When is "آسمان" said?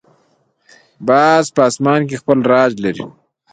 1.69-2.01